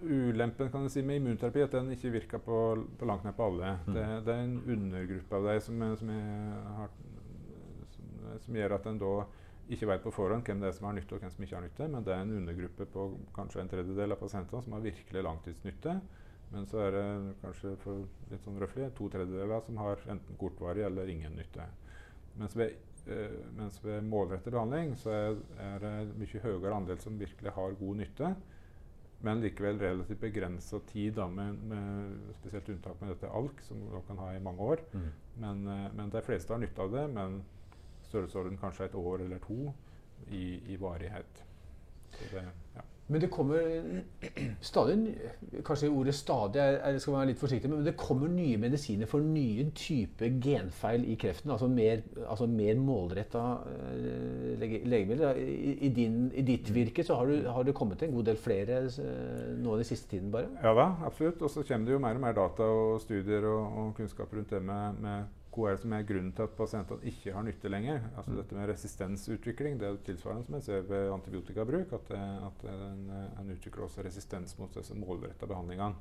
[0.02, 2.57] Ulempen kan jeg si med immunterapi er at den ikke virker på,
[2.98, 3.76] på langt nær på alle.
[3.87, 6.11] Det, det er en undergruppe av deg som, er- som,
[6.78, 6.90] har,
[7.94, 8.09] som,
[8.46, 9.12] som gjør at en da
[9.74, 11.64] ikke vet på forhånd hvem det er som har nytte og hvem som ikke har
[11.64, 15.22] nytte, men det er en undergruppe på kanskje en tredjedel av pasientene som har virkelig
[15.24, 15.94] langtidsnytte.
[16.54, 17.04] Men så er det
[17.42, 21.66] kanskje for litt sånn røffelig, to tredjedeler som har enten kortvarig eller ingen nytte.
[22.38, 22.76] Mens ved,
[23.10, 27.78] øh, mens ved målrettet behandling så er, er det mye høyere andel som virkelig har
[27.80, 28.34] god nytte.
[29.24, 34.02] Men likevel relativt begrensa tid, da, med, med, spesielt unntak med dette ALK, som man
[34.08, 34.82] kan ha i mange år.
[34.92, 35.10] Mm.
[35.42, 37.08] Men, øh, men de fleste har nytte av det.
[37.14, 37.42] men
[38.04, 39.72] størrelsesorden kanskje et år eller to
[40.30, 41.44] i, i varighet.
[42.14, 42.42] Det,
[42.76, 42.84] ja.
[43.06, 43.60] Men det kommer
[44.64, 44.94] stadig
[45.64, 49.66] Kanskje ordet 'stadig' er, skal være litt forsiktig, men det kommer nye medisiner for nye
[49.76, 51.50] typer genfeil i kreften.
[51.50, 55.36] Altså mer, altså mer målretta uh, legemidler.
[55.36, 58.40] I, i, din, I, ditt virke så har, du, har, det kommet en god del
[58.40, 60.48] flere uh, nå den siste tiden, bare?
[60.62, 61.42] Ja da, absolutt.
[61.42, 64.50] Og så kommer det jo mer og mer data og studier og, og kunnskap rundt
[64.50, 67.70] det med, med hva er det som er grunnen til at pasientene ikke har nytte
[67.70, 68.00] lenger?
[68.14, 68.38] Altså mm.
[68.40, 71.94] Dette med resistensutvikling det er tilsvarende som jeg ser ved antibiotikabruk.
[71.98, 72.10] At,
[72.48, 75.94] at en, en, utvikler også resistens mot disse målretta behandlingene.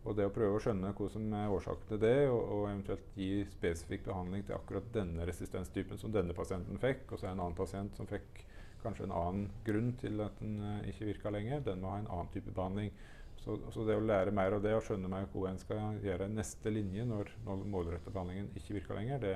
[0.00, 3.18] Og det å prøve å skjønne hva som er årsaken til det, og, og, eventuelt
[3.20, 7.36] gi spesifikk behandling til akkurat denne resistenstypen som denne pasienten fikk, og så er det
[7.36, 8.46] en annen pasient som fikk
[8.80, 12.08] kanskje en annen grunn til at den uh, ikke virka lenger, den må ha en
[12.08, 12.94] annen type behandling.
[13.40, 16.28] Så, så, det å lære mer av det og skjønne meg hva en skal gjøre
[16.28, 19.34] neste linje når, når målrettet behandlingen ikke virker lenger, det,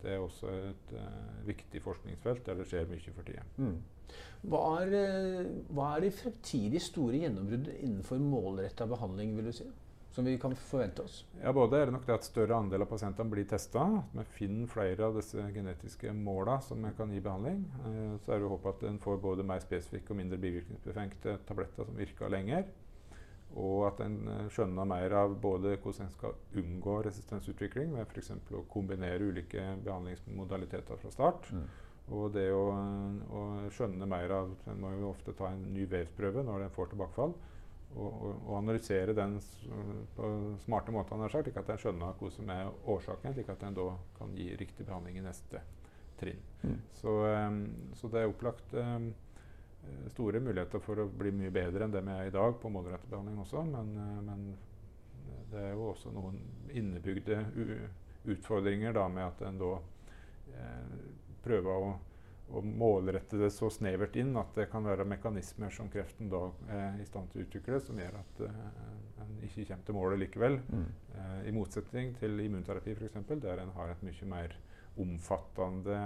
[0.00, 3.44] det er også et uh, viktig forskningsfelt der det skjer mye for tida.
[3.60, 3.76] Mm.
[4.48, 9.68] Hva, er, hva er de fremtidige store gjennombrudd innenfor målretta behandling, vil du si?
[10.14, 11.24] Som vi kan forvente oss?
[11.40, 13.82] Ja, Både er det nok det at større andel av pasientene blir testa.
[14.14, 17.64] At vi finner flere av disse genetiske måla som vi kan gi behandling.
[17.88, 21.88] Eh, så er det håp at en får både mer spesifikke og mindre bivirkningsbefengte tabletter
[21.88, 22.68] som virker lenger.
[23.54, 28.32] Og at en eh, skjønner mer av både hvordan en skal unngå resistensutvikling ved f.eks.
[28.50, 31.50] å kombinere ulike behandlingsmodaliteter fra start.
[31.54, 31.66] Mm.
[32.14, 32.64] Og det å,
[33.32, 36.90] å, skjønne mer av En må jo ofte ta en ny vevsprøve når en får
[36.92, 37.32] tilbakefall.
[37.94, 39.36] Og, og, og analysere den
[40.16, 40.28] på
[40.64, 43.84] smarte måter, slik at en skjønner hva som er årsaken, slik at en da
[44.18, 45.62] kan gi riktig behandling i neste
[46.18, 46.40] trinn.
[46.64, 46.80] Mm.
[46.98, 47.60] Så, um,
[47.94, 49.12] så, det er opplagt um,
[50.14, 53.10] store muligheter for å bli mye bedre enn det vi er i dag på målrettet
[53.10, 53.64] behandling også.
[53.68, 54.46] Men, eh, men,
[55.50, 56.40] det er jo også noen
[56.74, 57.36] innebygde
[58.24, 59.70] utfordringer da, med at en da
[60.56, 60.96] eh,
[61.44, 61.92] prøver å,
[62.50, 66.98] å, målrette det så snevert inn at det kan være mekanismer som kreften da er
[67.00, 68.60] i stand til å utvikle, som gjør at eh,
[69.24, 70.60] en ikke kommer til målet likevel.
[70.72, 70.86] Mm.
[71.14, 74.56] Eh, I motsetning til immunterapi f.eks., der en har et mye mer
[75.04, 76.00] omfattende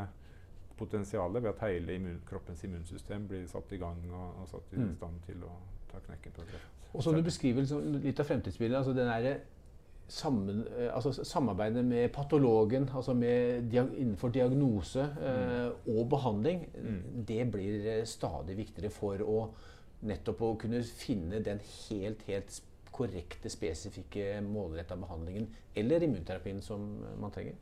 [0.79, 4.81] potensialet ved at hele immun, kroppens immunsystem blir satt i gang og, og satt i
[4.81, 4.97] mm.
[4.97, 5.53] stand til å
[5.93, 6.75] ta knekken på kreft.
[6.95, 9.41] Og som du beskriver liksom, litt av fremtidsbildet, altså den der,
[10.09, 17.25] sammen, eh, altså samarbeidet med patologen altså med diag innenfor diagnose eh, og behandling, mm.
[17.29, 19.43] det blir eh, stadig viktigere for å
[20.09, 22.63] nettopp å kunne finne den helt, helt
[22.93, 26.89] korrekte, spesifikke, målretta behandlingen eller immunterapien som
[27.21, 27.59] man trenger.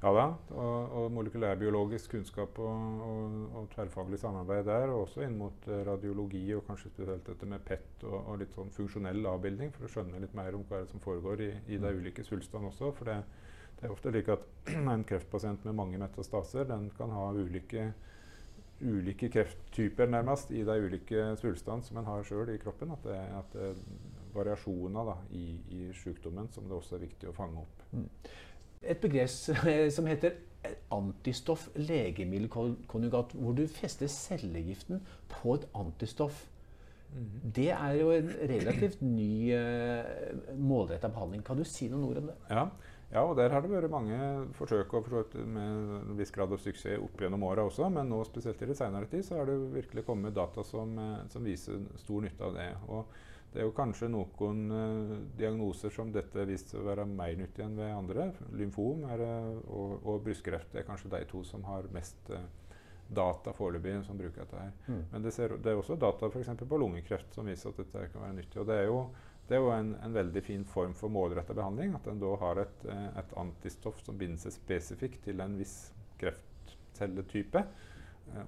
[0.00, 0.22] Ja da,
[0.56, 4.88] og, og molekylærbiologisk kunnskap og, og, og, tverrfaglig samarbeid der.
[4.88, 8.72] Og også inn mot uh, radiologi og kanskje spesielt dette med PET og, litt sånn
[8.72, 12.00] funksjonell avbildning, for å skjønne litt mer om hva som foregår i, i de mm.
[12.00, 12.94] ulike svulstene også.
[12.96, 13.18] For det,
[13.76, 14.48] det, er ofte slik at
[14.96, 17.90] en kreftpasient med mange metastaser den kan ha ulike,
[18.80, 22.96] ulike krefttyper nærmest i de ulike svulstene som en har sjøl i kroppen.
[22.96, 23.84] At det, at det er
[24.32, 27.90] variasjoner da, i, i sykdommen som det også er viktig å fange opp.
[27.92, 28.08] Mm
[28.82, 29.28] et begrep
[29.96, 30.38] som heter
[30.92, 36.46] antistoff legemiddelkonjugat, hvor du fester cellegiften på et antistoff.
[37.10, 37.52] Mm.
[37.56, 40.04] Det er jo en relativt ny uh,
[40.54, 41.42] målretta behandling.
[41.46, 42.36] Kan du si noen ord om det?
[42.52, 42.66] Ja.
[43.10, 44.20] ja, og der har det vært mange
[44.58, 47.88] forsøk og med en viss grad av suksess opp gjennom åra også.
[47.90, 51.26] Men nå spesielt i det senere tid så har det virkelig kommet data som, eh,
[51.32, 52.70] som viser stor nytte av det.
[52.86, 53.18] Og
[53.50, 57.64] det er jo kanskje noen uh, diagnoser som dette viste seg å være mer nyttig
[57.64, 58.28] enn ved andre.
[58.54, 59.24] Lymfom er,
[59.66, 62.44] og, og, brystkreft er kanskje de to som har mest uh,
[63.10, 64.70] data foreløpig som bruker dette her.
[64.86, 65.02] Mm.
[65.10, 68.22] Men det, ser, det, er også data for på lungekreft som viser at dette kan
[68.22, 68.60] være nyttig.
[68.62, 69.00] Og det er jo,
[69.48, 71.96] det er jo en, en, veldig fin form for målretta behandling.
[71.98, 75.78] At en da har et, eh, et, antistoff som binder seg spesifikt til en viss
[76.22, 77.66] kreftcelletype.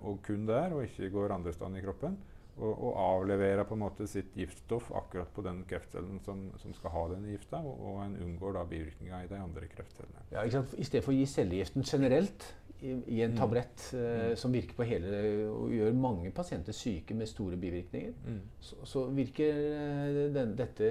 [0.07, 2.20] Og kun der, og ikke går andre steder i kroppen
[2.62, 6.94] og, og avleverer på en måte sitt giftstoff akkurat på den kreftcellen som, som skal
[6.94, 10.26] ha den gifta, og, og en unngår da bivirkninger i de andre kreftcellene.
[10.32, 10.74] Ja, ikke sant?
[10.78, 12.48] I stedet for å gi cellegiften generelt
[12.82, 13.38] i, i en mm.
[13.38, 14.00] tablett mm.
[14.02, 18.40] uh, som virker på hele og gjør mange pasienter syke med store bivirkninger, mm.
[18.70, 20.90] så, så, virker uh, den, dette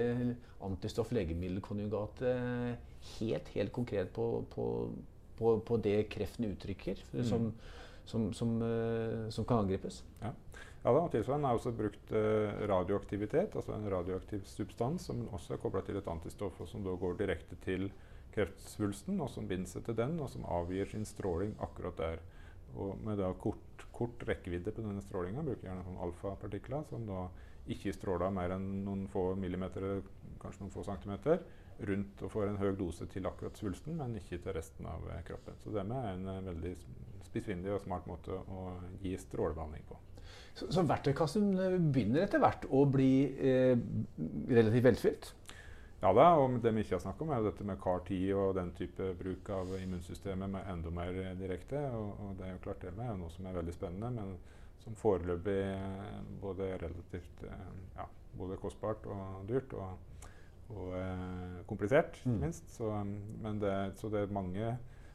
[0.62, 4.66] antistoff-legemiddelkonjugatet uh, helt, helt konkret på, på,
[5.38, 7.00] på, på, det kreften uttrykker.
[7.12, 7.24] Mm.
[7.28, 7.54] Som,
[8.04, 10.04] som, som, eh, som kan angripes.
[10.20, 10.32] Ja.
[10.82, 15.60] Ja, da, tilsvarende er også brukt eh, radioaktivitet, altså en radioaktiv substans som også er
[15.62, 17.86] kobla til et antistoff, og som da går direkte til
[18.34, 22.24] kreftsvulsten, og som binder seg til den, og som avgir sin stråling akkurat der.
[22.74, 27.26] Og med da kort, kort rekkevidde på denne strålinga bruker gjerne sånn alfapartikler som da
[27.70, 30.00] ikke stråler mer enn noen få millimeter,
[30.42, 31.44] kanskje noen få centimeter,
[31.86, 35.22] rundt og får en høy dose til akkurat svulsten, men ikke til resten av eh,
[35.28, 35.58] kroppen.
[35.62, 36.74] Så det er en uh, veldig
[37.28, 38.72] spissfindig og smart måte å
[39.02, 39.98] gi strålebehandling på.
[40.54, 43.76] Så, så verktøykassen eh, begynner etter hvert å bli eh,
[44.52, 45.30] relativt velfylt?
[46.02, 48.56] Ja da, og det vi ikke har snakket om, er jo dette med CAR-10 og
[48.58, 51.78] den type bruk av immunsystemet med enda mer direkte.
[51.94, 54.32] Og, og det er jo klart det med er noe som er veldig spennende, men
[54.82, 59.76] som foreløpig eh, både relativt eh, ja, både kostbart og dyrt.
[59.78, 60.08] og
[60.72, 62.36] og eh, komplisert, ikke mm.
[62.40, 62.70] minst.
[62.72, 62.86] Så,
[63.44, 64.70] men det, så det er mange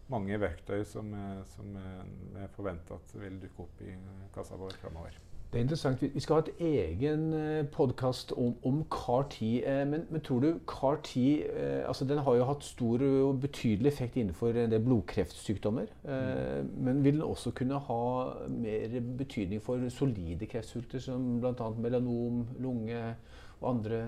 [0.08, 1.10] mange verktøy som,
[1.52, 3.96] som vi forventer at vil dukke opp i
[4.36, 5.18] kassa vår framover.
[5.54, 6.02] Det er interessant.
[6.02, 9.46] Vi skal ha et egen eh, podkast om, om CAR-10.
[9.64, 13.88] Eh, men, men, tror du CAR-10 eh, altså Den har jo hatt stor og betydelig
[13.88, 15.88] effekt innenfor en del blodkreftsykdommer.
[16.04, 16.70] Mm.
[16.84, 18.04] Men vil den også kunne ha
[18.50, 21.70] mer betydning for solide kreftsulter som bl.a.
[21.80, 23.16] melanom, lunge
[23.62, 24.04] og andre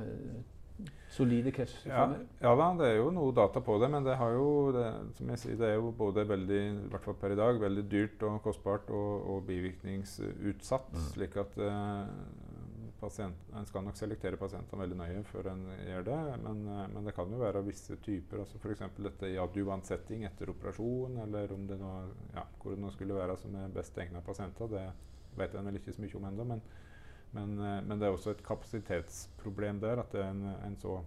[1.13, 2.21] solide kreftformer?
[2.39, 4.85] Ja, ja, da, det er jo noe data på det, men det, har jo, det,
[5.17, 7.85] som jeg sier, det er jo både veldig i hvert fall per i dag, veldig
[7.91, 10.93] dyrt og kostbart og, og bivirkningsutsatt.
[10.95, 11.09] Mm.
[11.15, 12.13] slik at eh,
[12.99, 16.19] pasient, En skal nok selektere pasientene veldig nøye før en gjør det.
[16.43, 18.85] Men, eh, men, det kan jo være visse typer, altså f.eks.
[18.99, 21.93] dette i adjuvant setting etter operasjon, eller om det nå,
[22.35, 24.71] ja, hvor det nå skulle være som er best egna pasienter.
[24.71, 24.85] Det
[25.39, 26.61] vet en vel ikke så mye om ennå.
[27.31, 30.01] Men, eh, men, det er også et kapasitetsproblem der.
[30.03, 30.99] At det er en, en, så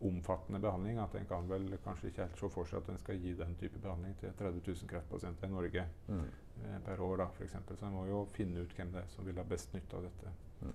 [0.00, 3.18] omfattende behandling at en kan vel kanskje ikke helt se for seg at en skal
[3.20, 6.22] gi den type behandling til 30 000 kreftpasienter i Norge mm.
[6.64, 7.16] eh, per år.
[7.20, 7.76] da, eksempel.
[7.76, 10.08] Så en må jo finne ut hvem det er som vil ha best nytte av
[10.08, 10.32] dette.
[10.60, 10.72] Mm.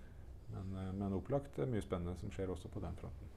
[0.53, 3.33] Men, eh, men, opplagt det mye spennende som skjer også på den fronten.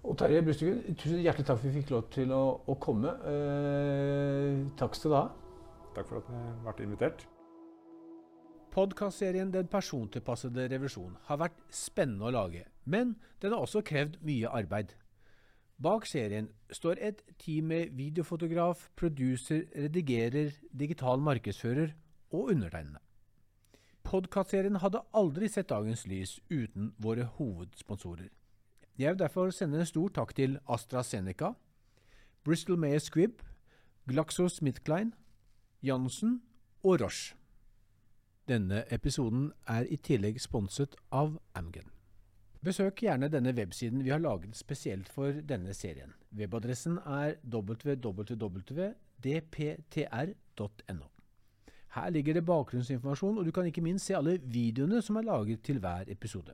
[0.00, 3.12] Og Terje Brustuen, tusen hjertelig takk for at vi fikk lov til å, å komme.
[3.32, 5.26] Eh, takk skal du ha.
[5.96, 7.29] Takk for at jeg ble invitert.
[8.70, 14.46] Podkastserien Den persontilpassede revisjon har vært spennende å lage, men den har også krevd mye
[14.46, 14.92] arbeid.
[15.82, 21.96] Bak serien står et team med videofotograf, producer, redigerer, digital markedsfører
[22.30, 23.02] og undertegnende.
[24.06, 28.30] Podkastserien hadde aldri sett dagens lys uten våre hovedsponsorer.
[29.00, 31.56] Jeg vil derfor sende en stor takk til AstraZeneca,
[32.44, 33.42] Bristol Mayer Squibb,
[34.06, 35.10] GlaxoSmithKline,
[35.82, 36.38] Jansen
[36.84, 37.39] og Roche.
[38.50, 41.86] Denne episoden er i tillegg sponset av Amgen.
[42.66, 46.10] Besøk gjerne denne websiden vi har laget spesielt for denne serien.
[46.34, 48.40] Webadressen er www.dptr.no.
[51.94, 55.62] Her ligger det bakgrunnsinformasjon, og du kan ikke minst se alle videoene som er laget
[55.62, 56.52] til hver episode.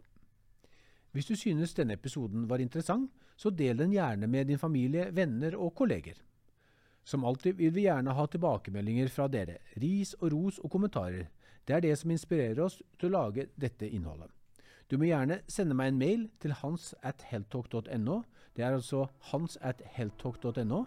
[1.12, 5.56] Hvis du synes denne episoden var interessant, så del den gjerne med din familie, venner
[5.56, 6.20] og kolleger.
[7.04, 11.26] Som alltid vil vi gjerne ha tilbakemeldinger fra dere, ris og ros og kommentarer.
[11.66, 14.30] Det er det som inspirerer oss til å lage dette innholdet.
[14.86, 18.20] Du må gjerne sende meg en mail til hans at heltalk.no.
[18.54, 20.84] Det er altså hans at heltalk.no.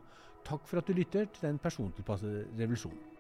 [0.48, 3.19] Takk for at du lytter til den persontilpassede revolusjonen.